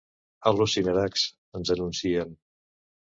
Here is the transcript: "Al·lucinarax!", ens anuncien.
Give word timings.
"Al·lucinarax!", 0.51 1.27
ens 1.59 1.73
anuncien. 1.77 2.33